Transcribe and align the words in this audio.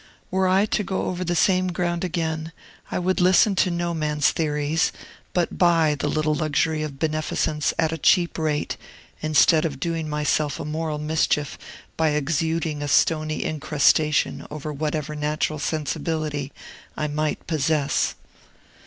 Were 0.31 0.47
I 0.47 0.65
to 0.65 0.83
go 0.83 1.03
over 1.03 1.23
the 1.23 1.35
same 1.35 1.67
ground 1.67 2.03
again, 2.03 2.53
I 2.89 2.97
would 2.97 3.21
listen 3.21 3.53
to 3.57 3.69
no 3.69 3.93
man's 3.93 4.31
theories, 4.31 4.91
but 5.31 5.59
buy 5.59 5.93
the 5.93 6.07
little 6.07 6.33
luxury 6.33 6.81
of 6.81 6.97
beneficence 6.97 7.71
at 7.77 7.91
a 7.91 7.99
cheap 7.99 8.39
rate, 8.39 8.77
instead 9.21 9.63
of 9.63 9.79
doing 9.79 10.09
myself 10.09 10.59
a 10.59 10.65
moral 10.65 10.97
mischief 10.97 11.55
by 11.97 12.15
exuding 12.17 12.81
a 12.81 12.87
stony 12.87 13.43
incrustation 13.43 14.47
over 14.49 14.73
whatever 14.73 15.13
natural 15.13 15.59
sensibility 15.59 16.51
I 16.97 17.05
might 17.07 17.45
possess. 17.45 18.15